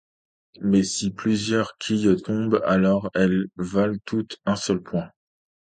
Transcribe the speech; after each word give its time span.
Mais 0.61 0.81
si 0.81 1.11
plusieurs 1.11 1.77
quilles 1.77 2.23
tombent, 2.23 2.59
alors 2.65 3.11
elles 3.13 3.49
valent 3.55 3.99
toutes 4.03 4.39
un 4.47 4.55
seul 4.55 4.81
point. 4.81 5.11